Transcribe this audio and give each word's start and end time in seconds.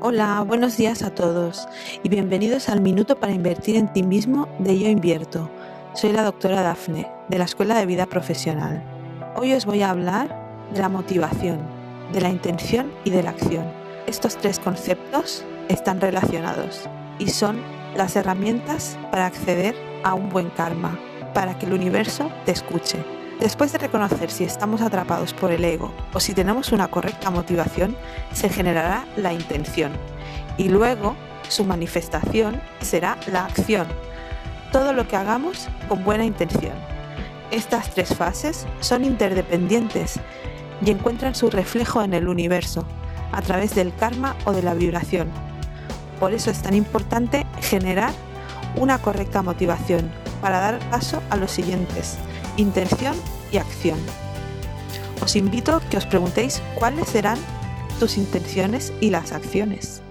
Hola, 0.00 0.44
buenos 0.46 0.76
días 0.76 1.02
a 1.02 1.12
todos 1.12 1.68
y 2.04 2.08
bienvenidos 2.08 2.68
al 2.68 2.80
Minuto 2.80 3.18
para 3.18 3.32
Invertir 3.32 3.74
en 3.74 3.92
ti 3.92 4.04
mismo 4.04 4.46
de 4.60 4.78
Yo 4.78 4.86
Invierto. 4.86 5.50
Soy 5.92 6.12
la 6.12 6.22
doctora 6.22 6.62
Dafne, 6.62 7.10
de 7.28 7.36
la 7.36 7.46
Escuela 7.46 7.76
de 7.76 7.84
Vida 7.84 8.06
Profesional. 8.06 8.80
Hoy 9.34 9.54
os 9.54 9.66
voy 9.66 9.82
a 9.82 9.90
hablar 9.90 10.68
de 10.72 10.80
la 10.80 10.88
motivación, 10.88 11.58
de 12.12 12.20
la 12.20 12.28
intención 12.28 12.92
y 13.02 13.10
de 13.10 13.24
la 13.24 13.30
acción. 13.30 13.64
Estos 14.06 14.36
tres 14.36 14.60
conceptos 14.60 15.44
están 15.68 16.00
relacionados 16.00 16.88
y 17.18 17.30
son 17.30 17.60
las 17.96 18.14
herramientas 18.14 18.96
para 19.10 19.26
acceder 19.26 19.74
a 20.04 20.14
un 20.14 20.28
buen 20.28 20.50
karma, 20.50 20.96
para 21.34 21.58
que 21.58 21.66
el 21.66 21.72
universo 21.72 22.30
te 22.44 22.52
escuche. 22.52 23.17
Después 23.40 23.70
de 23.70 23.78
reconocer 23.78 24.32
si 24.32 24.42
estamos 24.42 24.80
atrapados 24.80 25.32
por 25.32 25.52
el 25.52 25.64
ego 25.64 25.94
o 26.12 26.18
si 26.18 26.34
tenemos 26.34 26.72
una 26.72 26.88
correcta 26.88 27.30
motivación, 27.30 27.96
se 28.32 28.48
generará 28.48 29.06
la 29.16 29.32
intención 29.32 29.92
y 30.56 30.68
luego 30.68 31.14
su 31.48 31.64
manifestación 31.64 32.60
será 32.80 33.16
la 33.30 33.44
acción. 33.44 33.86
Todo 34.72 34.92
lo 34.92 35.06
que 35.06 35.14
hagamos 35.14 35.68
con 35.88 36.02
buena 36.02 36.24
intención. 36.24 36.74
Estas 37.52 37.90
tres 37.90 38.14
fases 38.14 38.66
son 38.80 39.04
interdependientes 39.04 40.18
y 40.84 40.90
encuentran 40.90 41.36
su 41.36 41.48
reflejo 41.48 42.02
en 42.02 42.14
el 42.14 42.28
universo, 42.28 42.84
a 43.30 43.40
través 43.40 43.74
del 43.74 43.94
karma 43.94 44.34
o 44.46 44.52
de 44.52 44.62
la 44.62 44.74
vibración. 44.74 45.28
Por 46.18 46.32
eso 46.32 46.50
es 46.50 46.60
tan 46.60 46.74
importante 46.74 47.46
generar 47.62 48.12
una 48.76 48.98
correcta 48.98 49.42
motivación 49.42 50.10
para 50.40 50.60
dar 50.60 50.90
paso 50.90 51.22
a 51.30 51.36
los 51.36 51.50
siguientes 51.50 52.18
intención 52.58 53.14
y 53.50 53.56
acción. 53.56 53.98
Os 55.22 55.36
invito 55.36 55.74
a 55.74 55.80
que 55.80 55.96
os 55.96 56.06
preguntéis 56.06 56.60
cuáles 56.74 57.08
serán 57.08 57.38
tus 57.98 58.18
intenciones 58.18 58.92
y 59.00 59.10
las 59.10 59.32
acciones. 59.32 60.02